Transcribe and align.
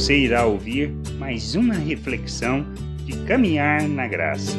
Você 0.00 0.16
irá 0.16 0.46
ouvir 0.46 0.88
mais 1.18 1.54
uma 1.54 1.74
reflexão 1.74 2.64
de 3.04 3.22
caminhar 3.26 3.86
na 3.86 4.08
graça. 4.08 4.56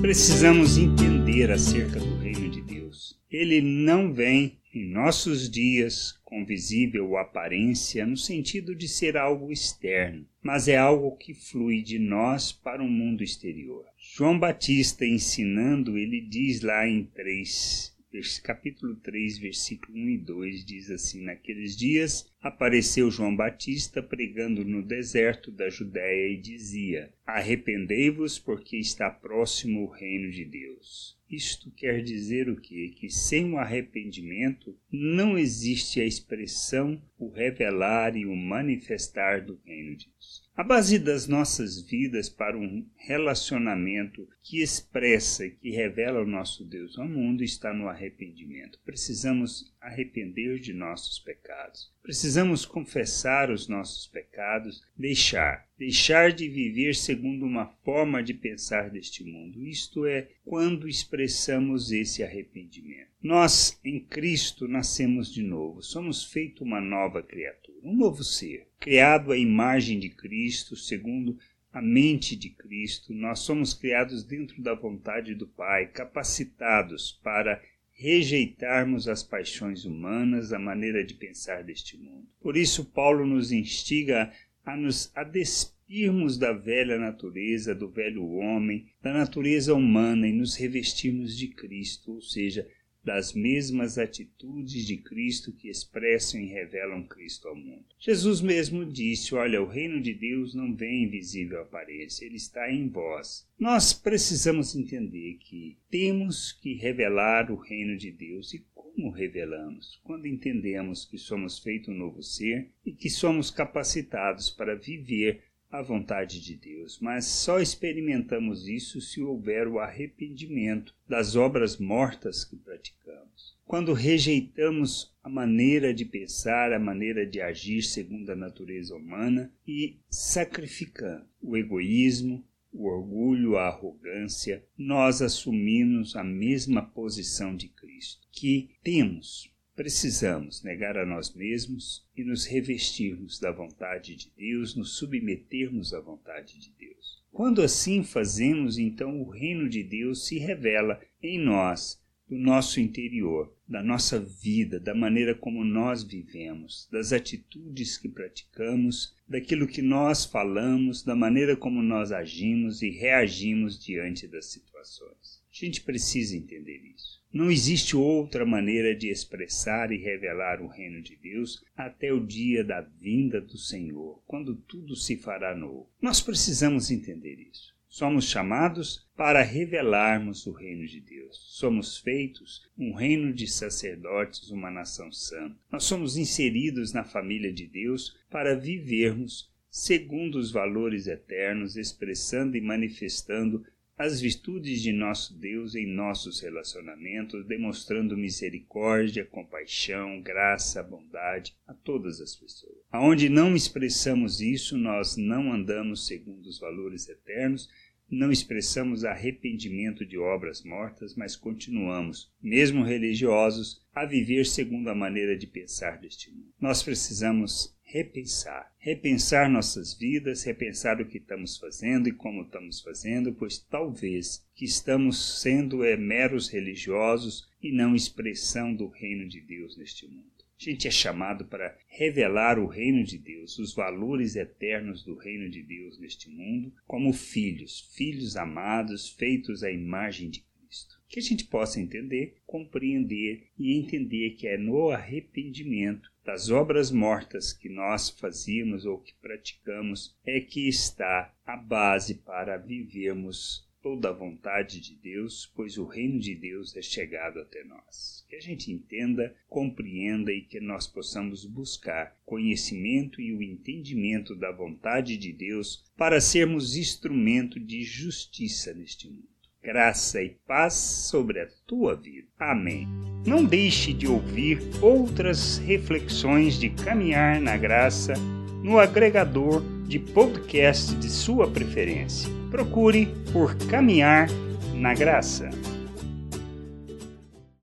Precisamos 0.00 0.78
entender 0.78 1.50
acerca 1.50 1.98
do 1.98 2.16
reino 2.18 2.48
de 2.48 2.62
Deus. 2.62 3.18
Ele 3.28 3.60
não 3.60 4.14
vem 4.14 4.56
em 4.72 4.88
nossos 4.88 5.50
dias 5.50 6.12
com 6.24 6.46
visível 6.46 7.16
aparência 7.16 8.06
no 8.06 8.16
sentido 8.16 8.72
de 8.72 8.86
ser 8.86 9.16
algo 9.16 9.50
externo, 9.50 10.24
mas 10.40 10.68
é 10.68 10.76
algo 10.76 11.16
que 11.16 11.34
flui 11.34 11.82
de 11.82 11.98
nós 11.98 12.52
para 12.52 12.80
o 12.80 12.88
mundo 12.88 13.24
exterior. 13.24 13.84
João 13.98 14.38
Batista 14.38 15.04
ensinando, 15.04 15.98
ele 15.98 16.20
diz 16.20 16.60
lá 16.60 16.86
em 16.86 17.02
3 17.02 17.95
capítulo 18.42 18.96
3, 18.96 19.38
versículo 19.38 19.96
1 19.96 20.08
e 20.10 20.18
2 20.18 20.64
diz 20.64 20.90
assim: 20.90 21.22
Naqueles 21.22 21.76
dias 21.76 22.32
apareceu 22.40 23.10
João 23.10 23.34
Batista 23.34 24.02
pregando 24.02 24.64
no 24.64 24.82
deserto 24.82 25.50
da 25.50 25.68
Judéia 25.68 26.32
e 26.32 26.36
dizia: 26.36 27.12
Arrependei-vos, 27.26 28.38
porque 28.38 28.76
está 28.76 29.10
próximo 29.10 29.82
o 29.82 29.90
reino 29.90 30.30
de 30.30 30.44
Deus. 30.44 31.16
Isto 31.36 31.70
quer 31.70 32.02
dizer 32.02 32.48
o 32.48 32.56
quê? 32.56 32.94
Que 32.96 33.10
sem 33.10 33.52
o 33.52 33.58
arrependimento 33.58 34.74
não 34.90 35.36
existe 35.36 36.00
a 36.00 36.04
expressão, 36.06 36.98
o 37.18 37.28
revelar 37.28 38.16
e 38.16 38.24
o 38.24 38.34
manifestar 38.34 39.44
do 39.44 39.60
reino 39.66 39.94
de 39.96 40.06
Deus. 40.06 40.46
A 40.56 40.64
base 40.64 40.98
das 40.98 41.28
nossas 41.28 41.82
vidas 41.82 42.30
para 42.30 42.56
um 42.56 42.88
relacionamento 42.96 44.26
que 44.42 44.62
expressa 44.62 45.44
e 45.44 45.50
que 45.50 45.68
revela 45.68 46.22
o 46.22 46.26
nosso 46.26 46.64
Deus 46.64 46.98
ao 46.98 47.06
mundo 47.06 47.44
está 47.44 47.74
no 47.74 47.86
arrependimento. 47.86 48.80
Precisamos 48.82 49.70
arrepender 49.78 50.58
de 50.58 50.72
nossos 50.72 51.18
pecados. 51.18 51.92
Precisamos 52.02 52.64
confessar 52.64 53.50
os 53.50 53.68
nossos 53.68 54.06
pecados, 54.06 54.82
deixar, 54.96 55.68
deixar 55.78 56.32
de 56.32 56.48
viver 56.48 56.94
segundo 56.94 57.44
uma 57.44 57.66
forma 57.84 58.22
de 58.22 58.32
pensar 58.32 58.90
deste 58.90 59.24
mundo. 59.24 59.64
Isto 59.66 60.06
é, 60.06 60.28
quando 60.44 60.88
expressamos 60.88 61.92
esse 61.92 62.22
arrependimento. 62.22 63.10
Nós, 63.22 63.78
em 63.84 64.00
Cristo, 64.00 64.68
nascemos 64.68 65.32
de 65.32 65.42
novo, 65.42 65.82
somos 65.82 66.24
feito 66.24 66.62
uma 66.62 66.80
nova 66.80 67.22
criatura, 67.22 67.78
um 67.82 67.94
novo 67.94 68.22
ser, 68.22 68.68
criado 68.78 69.32
à 69.32 69.36
imagem 69.36 69.98
de 69.98 70.10
Cristo, 70.10 70.76
segundo 70.76 71.36
a 71.72 71.82
mente 71.82 72.36
de 72.36 72.50
Cristo. 72.50 73.12
Nós 73.12 73.40
somos 73.40 73.74
criados 73.74 74.24
dentro 74.24 74.62
da 74.62 74.74
vontade 74.74 75.34
do 75.34 75.46
Pai, 75.46 75.88
capacitados 75.88 77.20
para 77.22 77.60
rejeitarmos 77.92 79.08
as 79.08 79.22
paixões 79.22 79.86
humanas, 79.86 80.52
a 80.52 80.58
maneira 80.58 81.02
de 81.02 81.14
pensar 81.14 81.64
deste 81.64 81.96
mundo. 81.96 82.28
Por 82.40 82.56
isso, 82.56 82.84
Paulo 82.84 83.26
nos 83.26 83.50
instiga 83.50 84.30
a 84.66 84.76
nos 84.76 85.10
a 85.14 85.22
despirmos 85.22 86.36
da 86.36 86.52
velha 86.52 86.98
natureza, 86.98 87.72
do 87.72 87.88
velho 87.88 88.26
homem, 88.32 88.86
da 89.00 89.14
natureza 89.14 89.72
humana 89.72 90.26
e 90.26 90.32
nos 90.32 90.56
revestirmos 90.56 91.38
de 91.38 91.46
Cristo, 91.48 92.14
ou 92.14 92.20
seja, 92.20 92.68
das 93.06 93.32
mesmas 93.32 93.98
atitudes 93.98 94.84
de 94.84 94.96
Cristo 94.96 95.52
que 95.52 95.68
expressam 95.68 96.40
e 96.40 96.46
revelam 96.46 97.06
Cristo 97.06 97.46
ao 97.46 97.54
mundo. 97.54 97.86
Jesus 98.00 98.40
mesmo 98.40 98.84
disse: 98.84 99.32
Olha, 99.32 99.62
o 99.62 99.68
reino 99.68 100.00
de 100.00 100.12
Deus 100.12 100.52
não 100.56 100.74
vem 100.74 101.04
em 101.04 101.08
visível 101.08 101.62
aparência, 101.62 102.26
ele 102.26 102.34
está 102.34 102.68
em 102.68 102.88
vós. 102.88 103.48
Nós 103.56 103.92
precisamos 103.92 104.74
entender 104.74 105.34
que 105.34 105.78
temos 105.88 106.50
que 106.50 106.74
revelar 106.74 107.52
o 107.52 107.54
reino 107.54 107.96
de 107.96 108.10
Deus 108.10 108.52
e 108.52 108.58
como 108.96 109.10
revelamos? 109.10 110.00
Quando 110.02 110.26
entendemos 110.26 111.04
que 111.04 111.18
somos 111.18 111.58
feito 111.58 111.90
um 111.90 111.94
novo 111.94 112.22
ser 112.22 112.70
e 112.84 112.92
que 112.92 113.10
somos 113.10 113.50
capacitados 113.50 114.48
para 114.48 114.74
viver 114.74 115.42
a 115.70 115.82
vontade 115.82 116.40
de 116.40 116.56
Deus, 116.56 116.98
mas 117.00 117.26
só 117.26 117.60
experimentamos 117.60 118.66
isso 118.66 119.00
se 119.00 119.20
houver 119.20 119.68
o 119.68 119.78
arrependimento 119.78 120.94
das 121.06 121.36
obras 121.36 121.76
mortas 121.76 122.42
que 122.42 122.56
praticamos. 122.56 123.54
Quando 123.66 123.92
rejeitamos 123.92 125.14
a 125.22 125.28
maneira 125.28 125.92
de 125.92 126.06
pensar, 126.06 126.72
a 126.72 126.78
maneira 126.78 127.26
de 127.26 127.40
agir 127.42 127.82
segundo 127.82 128.30
a 128.30 128.36
natureza 128.36 128.94
humana 128.94 129.52
e 129.66 129.98
sacrificando 130.08 131.26
o 131.42 131.54
egoísmo, 131.56 132.42
o 132.76 132.86
orgulho, 132.86 133.56
a 133.56 133.68
arrogância, 133.68 134.64
nós 134.76 135.22
assumimos 135.22 136.14
a 136.14 136.22
mesma 136.22 136.82
posição 136.82 137.56
de 137.56 137.68
Cristo, 137.68 138.26
que 138.30 138.70
temos 138.82 139.50
Precisamos 139.76 140.62
negar 140.62 140.96
a 140.96 141.04
nós 141.04 141.34
mesmos 141.34 142.02
e 142.16 142.24
nos 142.24 142.46
revestirmos 142.46 143.38
da 143.38 143.52
vontade 143.52 144.16
de 144.16 144.32
Deus, 144.34 144.74
nos 144.74 144.96
submetermos 144.96 145.92
à 145.92 146.00
vontade 146.00 146.58
de 146.58 146.72
Deus. 146.78 147.22
Quando 147.30 147.60
assim 147.60 148.02
fazemos, 148.02 148.78
então 148.78 149.20
o 149.20 149.28
reino 149.28 149.68
de 149.68 149.82
Deus 149.82 150.26
se 150.26 150.38
revela 150.38 150.98
em 151.22 151.38
nós, 151.38 152.02
do 152.28 152.36
nosso 152.36 152.80
interior, 152.80 153.54
da 153.68 153.82
nossa 153.82 154.18
vida, 154.18 154.80
da 154.80 154.94
maneira 154.94 155.34
como 155.34 155.64
nós 155.64 156.02
vivemos, 156.02 156.88
das 156.90 157.12
atitudes 157.12 157.96
que 157.96 158.08
praticamos, 158.08 159.14
daquilo 159.28 159.66
que 159.66 159.82
nós 159.82 160.24
falamos, 160.24 161.02
da 161.02 161.14
maneira 161.14 161.56
como 161.56 161.82
nós 161.82 162.10
agimos 162.10 162.82
e 162.82 162.90
reagimos 162.90 163.82
diante 163.82 164.26
das 164.26 164.46
situações. 164.46 165.42
A 165.50 165.64
gente 165.64 165.82
precisa 165.82 166.36
entender 166.36 166.82
isso. 166.94 167.16
Não 167.32 167.50
existe 167.50 167.96
outra 167.96 168.46
maneira 168.46 168.94
de 168.94 169.08
expressar 169.08 169.92
e 169.92 169.98
revelar 169.98 170.62
o 170.62 170.68
reino 170.68 171.02
de 171.02 171.16
Deus 171.16 171.62
até 171.76 172.12
o 172.12 172.24
dia 172.24 172.64
da 172.64 172.80
vinda 172.80 173.40
do 173.40 173.58
Senhor, 173.58 174.22
quando 174.26 174.56
tudo 174.56 174.96
se 174.96 175.16
fará 175.16 175.54
novo. 175.54 175.90
Nós 176.00 176.20
precisamos 176.20 176.90
entender 176.90 177.36
isso. 177.52 177.75
Somos 177.96 178.28
chamados 178.28 179.08
para 179.16 179.40
revelarmos 179.40 180.46
o 180.46 180.52
reino 180.52 180.86
de 180.86 181.00
Deus. 181.00 181.34
Somos 181.48 181.96
feitos 181.96 182.68
um 182.76 182.92
reino 182.92 183.32
de 183.32 183.46
sacerdotes, 183.46 184.50
uma 184.50 184.70
nação 184.70 185.10
santa. 185.10 185.56
Nós 185.72 185.84
somos 185.84 186.18
inseridos 186.18 186.92
na 186.92 187.04
família 187.04 187.50
de 187.50 187.66
Deus 187.66 188.14
para 188.28 188.54
vivermos 188.54 189.50
segundo 189.70 190.34
os 190.34 190.52
valores 190.52 191.06
eternos, 191.06 191.78
expressando 191.78 192.54
e 192.54 192.60
manifestando 192.60 193.64
as 193.96 194.20
virtudes 194.20 194.82
de 194.82 194.92
nosso 194.92 195.34
Deus 195.34 195.74
em 195.74 195.86
nossos 195.86 196.40
relacionamentos, 196.40 197.46
demonstrando 197.46 198.14
misericórdia, 198.14 199.24
compaixão, 199.24 200.20
graça, 200.20 200.82
bondade 200.82 201.56
a 201.66 201.72
todas 201.72 202.20
as 202.20 202.36
pessoas. 202.36 202.75
Aonde 202.90 203.28
não 203.28 203.54
expressamos 203.54 204.40
isso, 204.40 204.76
nós 204.76 205.16
não 205.16 205.52
andamos 205.52 206.06
segundo 206.06 206.46
os 206.46 206.58
valores 206.58 207.08
eternos, 207.08 207.68
não 208.08 208.30
expressamos 208.30 209.04
arrependimento 209.04 210.06
de 210.06 210.16
obras 210.16 210.62
mortas, 210.62 211.16
mas 211.16 211.34
continuamos, 211.34 212.32
mesmo 212.40 212.84
religiosos, 212.84 213.82
a 213.92 214.04
viver 214.04 214.46
segundo 214.46 214.88
a 214.88 214.94
maneira 214.94 215.36
de 215.36 215.46
pensar 215.46 215.98
deste 215.98 216.30
mundo. 216.30 216.52
Nós 216.60 216.82
precisamos 216.82 217.76
repensar. 217.82 218.72
Repensar 218.78 219.48
nossas 219.50 219.94
vidas, 219.94 220.44
repensar 220.44 221.00
o 221.00 221.06
que 221.06 221.18
estamos 221.18 221.56
fazendo 221.56 222.08
e 222.08 222.12
como 222.12 222.42
estamos 222.42 222.80
fazendo, 222.80 223.32
pois 223.32 223.58
talvez 223.58 224.44
que 224.54 224.64
estamos 224.64 225.40
sendo 225.40 225.82
é, 225.84 225.96
meros 225.96 226.48
religiosos 226.48 227.48
e 227.62 227.72
não 227.72 227.94
expressão 227.94 228.74
do 228.74 228.86
reino 228.86 229.28
de 229.28 229.40
Deus 229.40 229.76
neste 229.76 230.06
mundo. 230.06 230.35
A 230.58 230.64
gente 230.64 230.88
é 230.88 230.90
chamado 230.90 231.44
para 231.44 231.76
revelar 231.86 232.58
o 232.58 232.66
reino 232.66 233.04
de 233.04 233.18
Deus, 233.18 233.58
os 233.58 233.74
valores 233.74 234.36
eternos 234.36 235.04
do 235.04 235.14
reino 235.14 235.50
de 235.50 235.62
Deus 235.62 235.98
neste 235.98 236.30
mundo, 236.30 236.72
como 236.86 237.12
filhos, 237.12 237.92
filhos 237.94 238.36
amados, 238.36 239.10
feitos 239.10 239.62
à 239.62 239.70
imagem 239.70 240.30
de 240.30 240.40
Cristo. 240.40 240.96
Que 241.08 241.20
a 241.20 241.22
gente 241.22 241.44
possa 241.44 241.78
entender, 241.78 242.40
compreender 242.46 243.50
e 243.58 243.78
entender 243.78 244.30
que 244.30 244.48
é 244.48 244.56
no 244.56 244.88
arrependimento 244.90 246.10
das 246.24 246.50
obras 246.50 246.90
mortas 246.90 247.52
que 247.52 247.68
nós 247.68 248.08
fazíamos 248.08 248.86
ou 248.86 248.98
que 248.98 249.14
praticamos 249.20 250.18
é 250.24 250.40
que 250.40 250.66
está 250.66 251.34
a 251.44 251.56
base 251.56 252.14
para 252.14 252.56
vivermos 252.56 253.65
toda 253.86 254.08
a 254.08 254.12
vontade 254.12 254.80
de 254.80 254.96
Deus, 254.96 255.48
pois 255.54 255.78
o 255.78 255.84
reino 255.84 256.18
de 256.18 256.34
Deus 256.34 256.76
é 256.76 256.82
chegado 256.82 257.38
até 257.38 257.62
nós. 257.62 258.26
Que 258.28 258.34
a 258.34 258.40
gente 258.40 258.72
entenda, 258.72 259.32
compreenda 259.48 260.32
e 260.32 260.42
que 260.42 260.58
nós 260.58 260.88
possamos 260.88 261.46
buscar 261.46 262.12
conhecimento 262.26 263.20
e 263.20 263.32
o 263.32 263.40
entendimento 263.40 264.34
da 264.34 264.50
vontade 264.50 265.16
de 265.16 265.32
Deus 265.32 265.88
para 265.96 266.20
sermos 266.20 266.74
instrumento 266.76 267.60
de 267.60 267.84
justiça 267.84 268.74
neste 268.74 269.08
mundo 269.08 269.28
graça 269.62 270.22
e 270.22 270.30
paz 270.46 270.74
sobre 270.74 271.40
a 271.40 271.48
tua 271.66 271.96
vida. 271.96 272.28
Amém. 272.38 272.86
Não 273.26 273.44
deixe 273.44 273.92
de 273.92 274.06
ouvir 274.06 274.60
outras 274.80 275.58
reflexões 275.58 276.54
de 276.54 276.70
caminhar 276.70 277.40
na 277.40 277.56
graça 277.56 278.14
no 278.62 278.78
agregador 278.78 279.64
de 279.86 279.98
podcast 279.98 280.94
de 280.96 281.08
sua 281.08 281.48
preferência. 281.48 282.30
Procure 282.50 283.06
por 283.32 283.54
Caminhar 283.68 284.28
na 284.74 284.94
Graça. 284.94 285.50